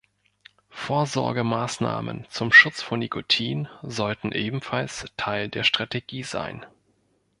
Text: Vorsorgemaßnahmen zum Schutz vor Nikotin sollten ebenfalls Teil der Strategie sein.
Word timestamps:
Vorsorgemaßnahmen 0.71 2.25
zum 2.31 2.51
Schutz 2.51 2.81
vor 2.81 2.97
Nikotin 2.97 3.67
sollten 3.83 4.31
ebenfalls 4.31 5.05
Teil 5.15 5.47
der 5.47 5.63
Strategie 5.63 6.23
sein. 6.23 6.65